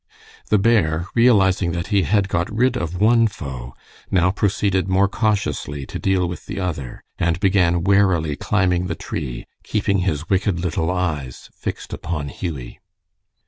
[0.49, 3.75] The bear, realizing that he had got rid of one foe,
[4.09, 9.45] now proceeded more cautiously to deal with the other, and began warily climbing the tree,
[9.61, 12.79] keeping his wicked little eyes fixed upon Hughie.